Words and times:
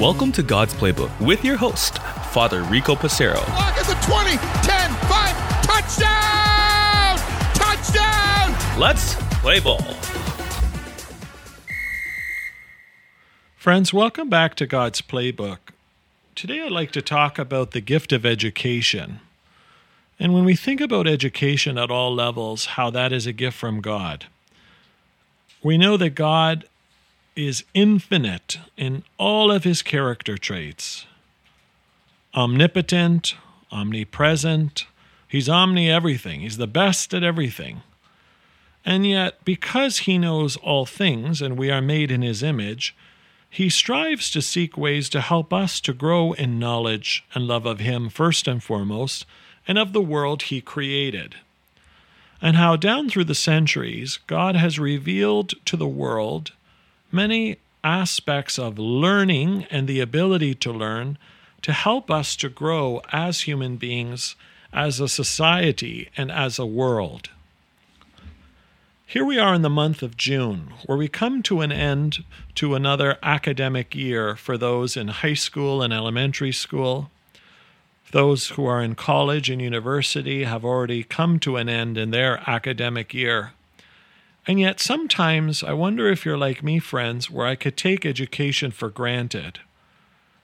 Welcome 0.00 0.32
to 0.32 0.42
God's 0.42 0.74
Playbook 0.74 1.20
with 1.20 1.44
your 1.44 1.56
host, 1.56 1.98
Father 2.32 2.62
Rico 2.64 2.96
Passero. 2.96 3.36
Lock 3.36 3.78
at 3.78 3.86
the 3.86 3.94
20, 4.04 4.30
10, 4.30 4.90
5, 5.06 5.62
touchdown! 5.62 7.18
Touchdown! 7.54 8.80
Let's 8.80 9.14
play 9.40 9.60
ball. 9.60 9.80
Friends, 13.54 13.92
welcome 13.92 14.28
back 14.28 14.56
to 14.56 14.66
God's 14.66 15.00
Playbook. 15.00 15.58
Today 16.34 16.62
I'd 16.62 16.72
like 16.72 16.90
to 16.92 17.02
talk 17.02 17.38
about 17.38 17.70
the 17.70 17.80
gift 17.80 18.12
of 18.12 18.26
education. 18.26 19.20
And 20.18 20.34
when 20.34 20.44
we 20.44 20.56
think 20.56 20.80
about 20.80 21.06
education 21.06 21.78
at 21.78 21.92
all 21.92 22.12
levels, 22.12 22.66
how 22.66 22.90
that 22.90 23.12
is 23.12 23.26
a 23.26 23.32
gift 23.32 23.56
from 23.56 23.80
God, 23.80 24.26
we 25.66 25.76
know 25.76 25.96
that 25.96 26.10
God 26.10 26.64
is 27.34 27.64
infinite 27.74 28.58
in 28.76 29.02
all 29.18 29.50
of 29.50 29.64
his 29.64 29.82
character 29.82 30.38
traits 30.38 31.06
omnipotent, 32.36 33.34
omnipresent, 33.72 34.86
he's 35.26 35.48
omni 35.48 35.90
everything, 35.90 36.42
he's 36.42 36.58
the 36.58 36.68
best 36.68 37.12
at 37.12 37.24
everything. 37.24 37.82
And 38.84 39.04
yet, 39.04 39.44
because 39.44 39.98
he 40.00 40.18
knows 40.18 40.56
all 40.58 40.86
things 40.86 41.42
and 41.42 41.58
we 41.58 41.68
are 41.72 41.82
made 41.82 42.12
in 42.12 42.22
his 42.22 42.44
image, 42.44 42.94
he 43.50 43.68
strives 43.68 44.30
to 44.30 44.42
seek 44.42 44.76
ways 44.76 45.08
to 45.08 45.20
help 45.20 45.52
us 45.52 45.80
to 45.80 45.92
grow 45.92 46.32
in 46.34 46.60
knowledge 46.60 47.24
and 47.34 47.48
love 47.48 47.66
of 47.66 47.80
him 47.80 48.08
first 48.08 48.46
and 48.46 48.62
foremost, 48.62 49.26
and 49.66 49.78
of 49.78 49.92
the 49.92 50.00
world 50.00 50.42
he 50.42 50.60
created. 50.60 51.34
And 52.40 52.56
how 52.56 52.76
down 52.76 53.08
through 53.08 53.24
the 53.24 53.34
centuries, 53.34 54.18
God 54.26 54.56
has 54.56 54.78
revealed 54.78 55.54
to 55.66 55.76
the 55.76 55.88
world 55.88 56.52
many 57.10 57.56
aspects 57.82 58.58
of 58.58 58.78
learning 58.78 59.66
and 59.70 59.86
the 59.86 60.00
ability 60.00 60.54
to 60.54 60.72
learn 60.72 61.18
to 61.62 61.72
help 61.72 62.10
us 62.10 62.36
to 62.36 62.48
grow 62.48 63.00
as 63.12 63.42
human 63.42 63.76
beings, 63.76 64.36
as 64.72 65.00
a 65.00 65.08
society, 65.08 66.10
and 66.16 66.30
as 66.30 66.58
a 66.58 66.66
world. 66.66 67.30
Here 69.08 69.24
we 69.24 69.38
are 69.38 69.54
in 69.54 69.62
the 69.62 69.70
month 69.70 70.02
of 70.02 70.16
June, 70.16 70.72
where 70.84 70.98
we 70.98 71.08
come 71.08 71.42
to 71.44 71.60
an 71.60 71.70
end 71.70 72.24
to 72.56 72.74
another 72.74 73.18
academic 73.22 73.94
year 73.94 74.34
for 74.34 74.58
those 74.58 74.96
in 74.96 75.08
high 75.08 75.34
school 75.34 75.80
and 75.80 75.92
elementary 75.92 76.52
school. 76.52 77.10
Those 78.12 78.48
who 78.50 78.66
are 78.66 78.82
in 78.82 78.94
college 78.94 79.50
and 79.50 79.60
university 79.60 80.44
have 80.44 80.64
already 80.64 81.02
come 81.02 81.38
to 81.40 81.56
an 81.56 81.68
end 81.68 81.98
in 81.98 82.10
their 82.10 82.42
academic 82.48 83.12
year. 83.12 83.52
And 84.46 84.60
yet, 84.60 84.78
sometimes 84.78 85.64
I 85.64 85.72
wonder 85.72 86.08
if 86.08 86.24
you're 86.24 86.38
like 86.38 86.62
me, 86.62 86.78
friends, 86.78 87.30
where 87.30 87.46
I 87.46 87.56
could 87.56 87.76
take 87.76 88.06
education 88.06 88.70
for 88.70 88.88
granted. 88.88 89.58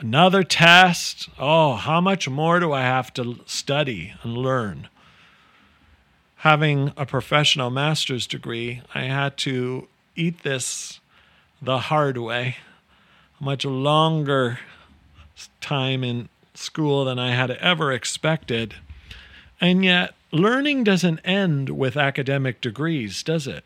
Another 0.00 0.42
test. 0.42 1.28
Oh, 1.38 1.74
how 1.74 2.00
much 2.00 2.28
more 2.28 2.58
do 2.58 2.72
I 2.72 2.82
have 2.82 3.14
to 3.14 3.38
study 3.46 4.14
and 4.22 4.36
learn? 4.36 4.88
having 6.44 6.92
a 6.98 7.06
professional 7.06 7.70
master's 7.70 8.26
degree, 8.26 8.82
I 8.94 9.04
had 9.04 9.38
to 9.38 9.88
eat 10.14 10.42
this 10.42 11.00
the 11.62 11.78
hard 11.78 12.18
way. 12.18 12.56
Much 13.40 13.64
longer 13.64 14.58
time 15.62 16.04
in 16.04 16.28
school 16.54 17.04
than 17.04 17.18
I 17.18 17.32
had 17.32 17.50
ever 17.50 17.92
expected. 17.92 18.74
And 19.60 19.84
yet, 19.84 20.14
learning 20.30 20.84
doesn't 20.84 21.20
end 21.24 21.70
with 21.70 21.96
academic 21.96 22.60
degrees, 22.60 23.22
does 23.22 23.46
it? 23.46 23.64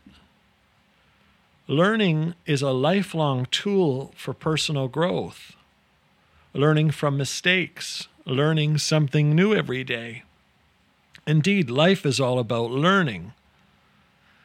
Learning 1.66 2.34
is 2.46 2.62
a 2.62 2.70
lifelong 2.70 3.46
tool 3.50 4.12
for 4.16 4.32
personal 4.32 4.88
growth. 4.88 5.54
Learning 6.54 6.90
from 6.90 7.16
mistakes, 7.16 8.08
learning 8.24 8.78
something 8.78 9.34
new 9.34 9.54
every 9.54 9.84
day. 9.84 10.22
Indeed, 11.26 11.68
life 11.68 12.06
is 12.06 12.18
all 12.18 12.38
about 12.38 12.70
learning. 12.70 13.32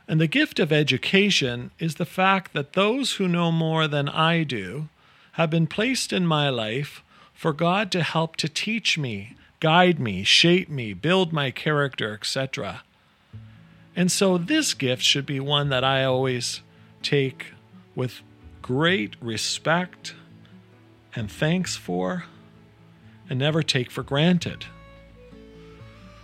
And 0.05 0.19
the 0.19 0.27
gift 0.27 0.59
of 0.59 0.73
education 0.73 1.71
is 1.79 1.95
the 1.95 2.05
fact 2.05 2.51
that 2.51 2.73
those 2.73 3.13
who 3.13 3.27
know 3.29 3.53
more 3.53 3.87
than 3.87 4.09
I 4.09 4.43
do 4.43 4.89
have 5.33 5.49
been 5.49 5.65
placed 5.65 6.11
in 6.11 6.27
my 6.27 6.49
life 6.49 7.01
for 7.33 7.53
God 7.53 7.91
to 7.91 8.03
help 8.03 8.35
to 8.37 8.49
teach 8.49 8.97
me, 8.97 9.35
guide 9.59 9.99
me, 9.99 10.23
shape 10.23 10.69
me, 10.69 10.93
build 10.93 11.33
my 11.33 11.51
character, 11.51 12.13
etc. 12.13 12.83
And 13.95 14.11
so 14.11 14.37
this 14.37 14.73
gift 14.73 15.03
should 15.03 15.25
be 15.25 15.39
one 15.39 15.69
that 15.69 15.83
I 15.83 16.03
always 16.03 16.61
take 17.01 17.47
with 17.95 18.21
great 18.61 19.15
respect 19.21 20.15
and 21.15 21.31
thanks 21.31 21.75
for 21.75 22.25
and 23.29 23.39
never 23.39 23.61
take 23.61 23.91
for 23.91 24.03
granted. 24.03 24.65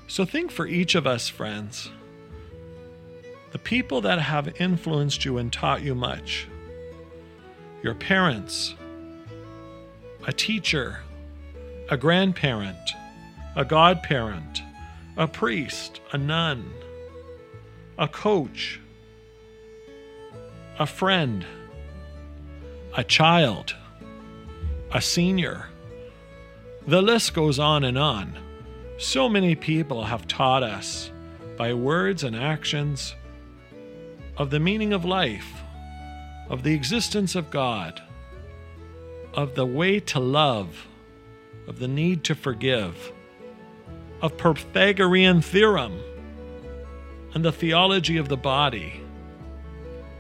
So 0.08 0.26
think 0.26 0.52
for 0.52 0.66
each 0.66 0.96
of 0.96 1.06
us, 1.06 1.30
friends, 1.30 1.92
the 3.52 3.60
people 3.60 4.02
that 4.02 4.20
have 4.20 4.60
influenced 4.60 5.26
you 5.26 5.38
and 5.38 5.52
taught 5.52 5.82
you 5.84 5.96
much 5.96 6.48
your 7.82 7.96
parents, 7.96 8.76
a 10.30 10.32
teacher, 10.32 11.00
a 11.90 11.98
grandparent, 11.98 12.92
a 13.56 13.66
godparent, 13.66 14.62
a 15.18 15.28
priest, 15.28 16.02
a 16.12 16.20
nun, 16.20 16.72
a 17.98 18.08
coach, 18.08 18.80
a 20.78 20.86
friend, 20.86 21.44
a 22.96 23.04
child, 23.04 23.76
a 24.94 25.02
senior. 25.02 25.66
The 26.86 27.02
list 27.02 27.34
goes 27.34 27.58
on 27.58 27.84
and 27.84 27.98
on. 27.98 28.38
So 29.00 29.30
many 29.30 29.56
people 29.56 30.04
have 30.04 30.28
taught 30.28 30.62
us 30.62 31.10
by 31.58 31.74
words 31.74 32.24
and 32.24 32.36
actions 32.36 33.16
of 34.38 34.52
the 34.52 34.60
meaning 34.60 34.94
of 34.94 35.04
life, 35.04 35.64
of 36.50 36.62
the 36.62 36.76
existence 36.76 37.34
of 37.34 37.50
God, 37.50 38.00
of 39.34 39.56
the 39.56 39.66
way 39.66 40.00
to 40.00 40.20
love, 40.20 40.88
of 41.68 41.80
the 41.80 41.88
need 41.88 42.24
to 42.26 42.36
forgive, 42.36 43.12
of 44.22 44.38
Pythagorean 44.38 45.42
theorem, 45.42 46.00
and 47.34 47.46
the 47.46 47.52
theology 47.52 48.18
of 48.18 48.28
the 48.28 48.38
body, 48.38 49.02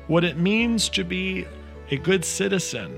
what 0.07 0.23
it 0.23 0.37
means 0.37 0.89
to 0.89 1.03
be 1.03 1.45
a 1.91 1.97
good 1.97 2.23
citizen, 2.23 2.95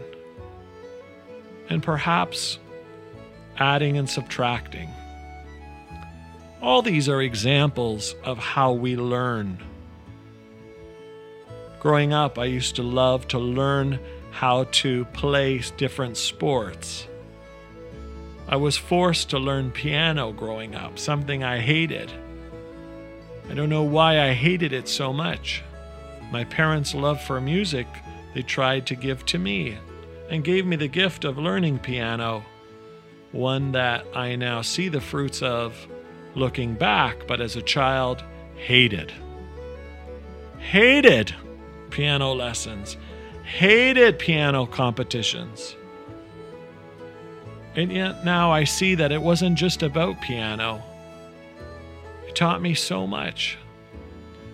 and 1.69 1.81
perhaps 1.81 2.59
adding 3.57 3.97
and 3.97 4.09
subtracting. 4.09 4.89
All 6.61 6.81
these 6.81 7.09
are 7.09 7.21
examples 7.21 8.16
of 8.23 8.38
how 8.38 8.73
we 8.73 8.95
learn. 8.95 9.59
Growing 11.79 12.13
up, 12.13 12.38
I 12.38 12.45
used 12.45 12.75
to 12.75 12.83
love 12.83 13.27
to 13.29 13.39
learn 13.39 14.00
how 14.31 14.66
to 14.72 15.06
play 15.06 15.62
different 15.78 16.18
sports. 16.18 17.08
I 18.47 18.56
was 18.56 18.75
forced 18.75 19.30
to 19.30 19.40
learn 19.40 19.72
piano 19.72 20.31
growing 20.31 20.75
up, 20.75 20.97
something 20.97 21.44
I 21.44 21.59
hated. 21.59 22.12
I 23.50 23.53
don't 23.53 23.69
know 23.69 23.84
why 23.84 24.19
I 24.19 24.34
hated 24.34 24.74
it 24.74 24.88
so 24.88 25.14
much. 25.14 25.64
My 26.31 26.44
parents' 26.46 26.96
love 26.96 27.22
for 27.22 27.40
music 27.40 27.88
they 28.34 28.42
tried 28.42 28.88
to 28.88 28.96
give 28.96 29.25
to 29.28 29.38
me 29.38 29.78
and 30.30 30.44
gave 30.44 30.66
me 30.66 30.75
the 30.78 30.88
gift 30.88 31.25
of 31.25 31.38
learning 31.38 31.80
piano, 31.80 32.44
one 33.31 33.74
that 33.74 34.06
I 34.16 34.36
now 34.36 34.62
see 34.62 34.88
the 34.88 35.02
fruits 35.02 35.42
of 35.42 35.75
looking 36.36 36.75
back, 36.75 37.28
but 37.28 37.42
as 37.42 37.58
a 37.58 37.62
child, 37.62 38.24
hated. 38.56 39.12
Hated 40.59 41.36
piano 41.90 42.31
lessons, 42.34 42.96
hated 43.44 44.19
piano 44.19 44.65
competitions. 44.65 45.75
And 47.75 47.92
yet 47.92 48.25
now 48.25 48.51
I 48.51 48.65
see 48.65 48.95
that 48.95 49.12
it 49.12 49.21
wasn't 49.21 49.57
just 49.57 49.81
about 49.81 50.21
piano. 50.21 50.81
It 52.27 52.36
taught 52.36 52.62
me 52.62 52.74
so 52.74 53.07
much. 53.07 53.57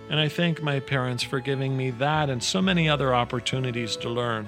And 0.10 0.20
I 0.20 0.30
thank 0.30 0.62
my 0.62 0.80
parents 0.80 1.24
for 1.24 1.40
giving 1.40 1.76
me 1.76 1.92
that 1.92 2.30
and 2.30 2.42
so 2.42 2.62
many 2.62 2.88
other 2.88 3.14
opportunities 3.14 3.96
to 3.98 4.10
learn. 4.10 4.48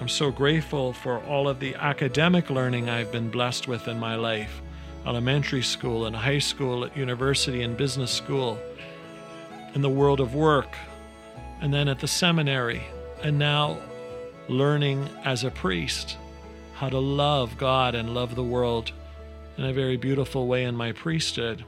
I'm 0.00 0.08
so 0.08 0.30
grateful 0.30 0.92
for 0.92 1.18
all 1.24 1.48
of 1.48 1.58
the 1.58 1.74
academic 1.74 2.50
learning 2.50 2.88
I've 2.88 3.10
been 3.10 3.30
blessed 3.30 3.66
with 3.66 3.88
in 3.88 3.98
my 3.98 4.14
life 4.14 4.62
elementary 5.06 5.62
school 5.62 6.04
and 6.06 6.14
high 6.14 6.38
school, 6.38 6.84
at 6.84 6.94
university 6.96 7.62
and 7.62 7.76
business 7.76 8.10
school, 8.10 8.58
in 9.74 9.80
the 9.80 9.88
world 9.88 10.20
of 10.20 10.34
work, 10.34 10.76
and 11.60 11.72
then 11.72 11.88
at 11.88 11.98
the 11.98 12.08
seminary, 12.08 12.82
and 13.22 13.38
now 13.38 13.78
learning 14.48 15.08
as 15.24 15.44
a 15.44 15.50
priest 15.50 16.16
how 16.74 16.88
to 16.88 16.98
love 16.98 17.58
God 17.58 17.94
and 17.94 18.14
love 18.14 18.36
the 18.36 18.44
world 18.44 18.92
in 19.56 19.64
a 19.64 19.72
very 19.72 19.96
beautiful 19.96 20.46
way 20.46 20.64
in 20.64 20.76
my 20.76 20.92
priesthood. 20.92 21.64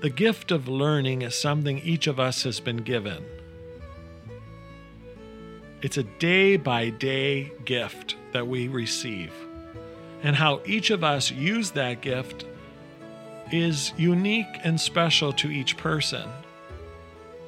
The 0.00 0.10
gift 0.10 0.50
of 0.50 0.68
learning 0.68 1.22
is 1.22 1.34
something 1.34 1.78
each 1.78 2.06
of 2.06 2.18
us 2.18 2.42
has 2.42 2.60
been 2.60 2.78
given. 2.78 3.24
It's 5.82 5.96
a 5.96 6.02
day 6.02 6.56
by 6.56 6.90
day 6.90 7.52
gift 7.64 8.16
that 8.32 8.48
we 8.48 8.66
receive. 8.66 9.32
And 10.22 10.34
how 10.34 10.60
each 10.66 10.90
of 10.90 11.04
us 11.04 11.30
use 11.30 11.70
that 11.72 12.00
gift 12.00 12.44
is 13.52 13.92
unique 13.96 14.58
and 14.64 14.80
special 14.80 15.32
to 15.34 15.50
each 15.50 15.76
person. 15.76 16.28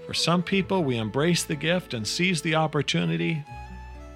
For 0.08 0.14
some 0.14 0.42
people, 0.42 0.82
we 0.82 0.96
embrace 0.96 1.44
the 1.44 1.54
gift 1.54 1.92
and 1.92 2.08
seize 2.08 2.40
the 2.40 2.54
opportunity. 2.54 3.44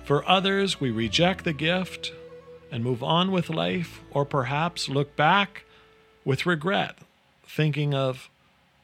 For 0.04 0.26
others, 0.26 0.80
we 0.80 0.90
reject 0.90 1.44
the 1.44 1.52
gift 1.52 2.12
and 2.70 2.82
move 2.82 3.02
on 3.02 3.30
with 3.30 3.50
life, 3.50 4.00
or 4.10 4.24
perhaps 4.24 4.88
look 4.88 5.14
back 5.16 5.64
with 6.24 6.46
regret, 6.46 6.96
thinking 7.44 7.92
of 7.92 8.30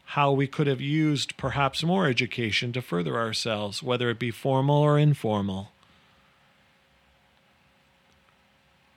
how 0.04 0.32
we 0.32 0.46
could 0.46 0.66
have 0.66 0.82
used 0.82 1.38
perhaps 1.38 1.82
more 1.82 2.06
education 2.06 2.74
to 2.74 2.82
further 2.82 3.16
ourselves, 3.16 3.82
whether 3.82 4.10
it 4.10 4.18
be 4.18 4.30
formal 4.30 4.76
or 4.76 4.98
informal. 4.98 5.72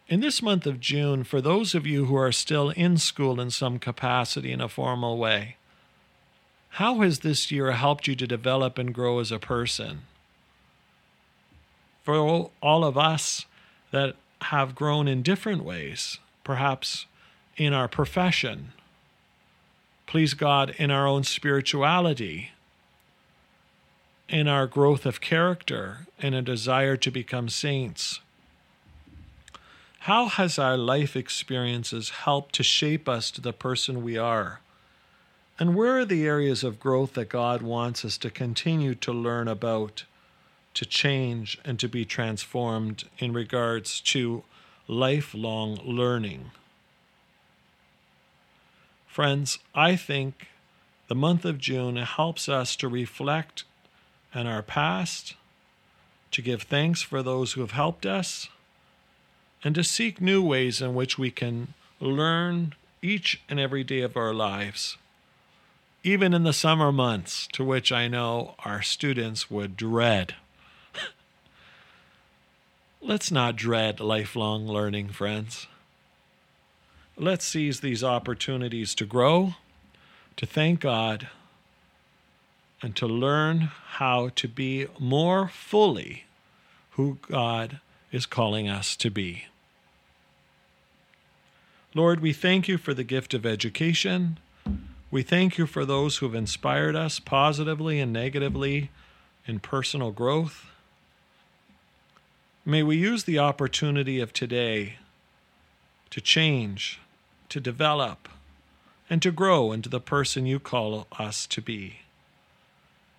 In 0.09 0.19
this 0.19 0.41
month 0.41 0.67
of 0.67 0.81
June, 0.81 1.23
for 1.23 1.39
those 1.39 1.73
of 1.73 1.87
you 1.87 2.07
who 2.07 2.17
are 2.17 2.33
still 2.33 2.71
in 2.71 2.97
school 2.97 3.39
in 3.39 3.51
some 3.51 3.79
capacity 3.79 4.51
in 4.51 4.59
a 4.59 4.67
formal 4.67 5.17
way, 5.17 5.55
how 6.75 7.01
has 7.01 7.19
this 7.19 7.51
year 7.51 7.71
helped 7.71 8.07
you 8.07 8.15
to 8.15 8.25
develop 8.25 8.77
and 8.77 8.93
grow 8.93 9.19
as 9.19 9.31
a 9.31 9.39
person? 9.39 10.03
For 12.03 12.49
all 12.61 12.83
of 12.85 12.97
us 12.97 13.45
that 13.91 14.15
have 14.43 14.73
grown 14.73 15.07
in 15.07 15.21
different 15.21 15.65
ways, 15.65 16.17
perhaps 16.45 17.05
in 17.57 17.73
our 17.73 17.89
profession, 17.89 18.71
please 20.07 20.33
God, 20.33 20.73
in 20.77 20.89
our 20.89 21.05
own 21.05 21.23
spirituality, 21.23 22.51
in 24.29 24.47
our 24.47 24.65
growth 24.65 25.05
of 25.05 25.19
character, 25.19 26.07
and 26.19 26.33
a 26.33 26.41
desire 26.41 26.95
to 26.95 27.11
become 27.11 27.49
saints. 27.49 28.21
How 29.99 30.27
has 30.27 30.57
our 30.57 30.77
life 30.77 31.17
experiences 31.17 32.09
helped 32.09 32.55
to 32.55 32.63
shape 32.63 33.09
us 33.09 33.29
to 33.31 33.41
the 33.41 33.53
person 33.53 34.03
we 34.03 34.17
are? 34.17 34.61
And 35.61 35.75
where 35.75 35.99
are 35.99 36.05
the 36.05 36.25
areas 36.25 36.63
of 36.63 36.79
growth 36.79 37.13
that 37.13 37.29
God 37.29 37.61
wants 37.61 38.03
us 38.03 38.17
to 38.17 38.31
continue 38.31 38.95
to 38.95 39.13
learn 39.13 39.47
about, 39.47 40.05
to 40.73 40.87
change, 40.87 41.59
and 41.63 41.79
to 41.79 41.87
be 41.87 42.03
transformed 42.03 43.03
in 43.19 43.31
regards 43.31 44.01
to 44.01 44.43
lifelong 44.87 45.75
learning? 45.83 46.49
Friends, 49.05 49.59
I 49.75 49.95
think 49.95 50.47
the 51.07 51.13
month 51.13 51.45
of 51.45 51.59
June 51.59 51.97
helps 51.97 52.49
us 52.49 52.75
to 52.77 52.87
reflect 52.87 53.63
on 54.33 54.47
our 54.47 54.63
past, 54.63 55.35
to 56.31 56.41
give 56.41 56.63
thanks 56.63 57.03
for 57.03 57.21
those 57.21 57.53
who 57.53 57.61
have 57.61 57.73
helped 57.73 58.07
us 58.07 58.49
and 59.63 59.75
to 59.75 59.83
seek 59.83 60.19
new 60.19 60.41
ways 60.41 60.81
in 60.81 60.95
which 60.95 61.19
we 61.19 61.29
can 61.29 61.75
learn 61.99 62.73
each 63.03 63.43
and 63.47 63.59
every 63.59 63.83
day 63.83 64.01
of 64.01 64.17
our 64.17 64.33
lives, 64.33 64.97
even 66.03 66.33
in 66.33 66.43
the 66.43 66.53
summer 66.53 66.91
months, 66.91 67.47
to 67.53 67.63
which 67.63 67.91
I 67.91 68.07
know 68.07 68.55
our 68.65 68.81
students 68.81 69.51
would 69.51 69.77
dread. 69.77 70.35
Let's 73.01 73.31
not 73.31 73.55
dread 73.55 73.99
lifelong 73.99 74.67
learning, 74.67 75.09
friends. 75.09 75.67
Let's 77.17 77.45
seize 77.45 77.81
these 77.81 78.03
opportunities 78.03 78.95
to 78.95 79.05
grow, 79.05 79.55
to 80.37 80.45
thank 80.45 80.79
God, 80.79 81.29
and 82.81 82.95
to 82.95 83.05
learn 83.05 83.69
how 83.97 84.29
to 84.29 84.47
be 84.47 84.87
more 84.97 85.47
fully 85.47 86.25
who 86.91 87.19
God 87.21 87.79
is 88.11 88.25
calling 88.25 88.67
us 88.67 88.95
to 88.95 89.11
be. 89.11 89.45
Lord, 91.93 92.21
we 92.21 92.33
thank 92.33 92.67
you 92.67 92.77
for 92.77 92.93
the 92.93 93.03
gift 93.03 93.33
of 93.33 93.45
education. 93.45 94.39
We 95.11 95.23
thank 95.23 95.57
you 95.57 95.67
for 95.67 95.83
those 95.83 96.17
who 96.17 96.25
have 96.25 96.35
inspired 96.35 96.95
us 96.95 97.19
positively 97.19 97.99
and 97.99 98.13
negatively 98.13 98.91
in 99.45 99.59
personal 99.59 100.11
growth. 100.11 100.67
May 102.63 102.81
we 102.81 102.95
use 102.95 103.25
the 103.25 103.37
opportunity 103.37 104.21
of 104.21 104.31
today 104.31 104.95
to 106.11 106.21
change, 106.21 107.01
to 107.49 107.59
develop, 107.59 108.29
and 109.09 109.21
to 109.21 109.31
grow 109.31 109.73
into 109.73 109.89
the 109.89 109.99
person 109.99 110.45
you 110.45 110.59
call 110.59 111.07
us 111.19 111.45
to 111.47 111.61
be. 111.61 111.97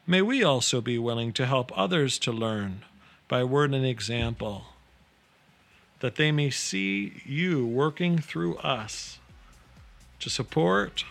May 0.06 0.22
we 0.22 0.42
also 0.42 0.80
be 0.80 0.98
willing 0.98 1.34
to 1.34 1.44
help 1.44 1.70
others 1.76 2.18
to 2.20 2.32
learn 2.32 2.84
by 3.28 3.44
word 3.44 3.74
and 3.74 3.84
example 3.84 4.64
that 6.00 6.16
they 6.16 6.32
may 6.32 6.48
see 6.48 7.20
you 7.26 7.66
working 7.66 8.18
through 8.18 8.56
us 8.56 9.18
to 10.20 10.30
support, 10.30 11.04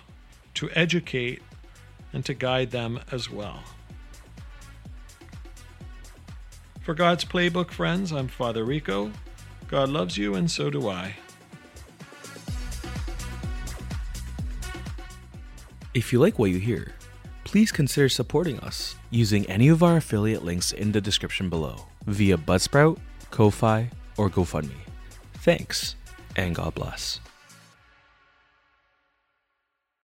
to 0.62 0.70
educate, 0.78 1.42
and 2.14 2.24
to 2.24 2.36
guide 2.36 2.70
them 2.70 3.00
as 3.12 3.32
well. 3.32 3.64
For 6.82 6.94
God's 6.94 7.26
Playbook 7.26 7.72
friends, 7.72 8.12
I'm 8.12 8.28
Father 8.28 8.64
Rico. 8.64 9.12
God 9.68 9.90
loves 9.90 10.20
you, 10.20 10.36
and 10.36 10.52
so 10.52 10.70
do 10.70 10.88
I. 10.88 11.16
If 15.96 16.14
you 16.14 16.20
like 16.20 16.38
what 16.38 16.52
you 16.52 16.60
hear, 16.60 16.94
please 17.44 17.72
consider 17.72 18.08
supporting 18.08 18.60
us 18.60 18.96
using 19.10 19.48
any 19.48 19.68
of 19.68 19.82
our 19.82 19.98
affiliate 19.98 20.46
links 20.46 20.74
in 20.74 20.92
the 20.92 21.02
description 21.02 21.50
below 21.50 21.88
via 22.06 22.38
Buzzsprout, 22.38 23.00
Ko-Fi, 23.32 23.90
or 24.16 24.30
GoFundMe. 24.30 24.70
Thanks, 25.34 25.96
and 26.36 26.54
God 26.54 26.76
bless. 26.76 27.20